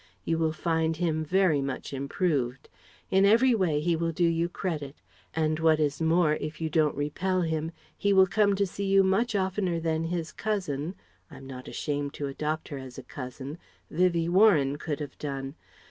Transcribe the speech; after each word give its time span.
You 0.25 0.39
will 0.39 0.51
find 0.51 0.97
him 0.97 1.23
very 1.23 1.61
much 1.61 1.93
improved. 1.93 2.69
In 3.11 3.23
every 3.23 3.53
way 3.53 3.79
he 3.79 3.95
will 3.95 4.11
do 4.11 4.23
you 4.25 4.49
credit. 4.49 4.95
And 5.35 5.59
what 5.59 5.79
is 5.79 6.01
more, 6.01 6.33
if 6.37 6.59
you 6.59 6.71
don't 6.71 6.95
repel 6.97 7.43
him, 7.43 7.71
he 7.95 8.11
will 8.11 8.25
come 8.25 8.49
and 8.53 8.67
see 8.67 8.85
you 8.87 9.03
much 9.03 9.35
oftener 9.35 9.79
than 9.79 10.05
his 10.05 10.31
cousin 10.31 10.95
I'm 11.29 11.45
not 11.45 11.67
ashamed 11.67 12.15
to 12.15 12.25
adopt 12.25 12.69
her 12.69 12.79
as 12.79 12.97
a 12.97 13.03
cousin 13.03 13.59
Vivie 13.91 14.27
Warren 14.27 14.79
could 14.79 14.99
have 15.01 15.19
done. 15.19 15.53